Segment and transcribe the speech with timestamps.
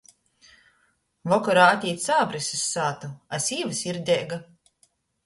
[1.33, 4.41] Vokorā atīt sābris iz sātu, a sīva sirdeiga.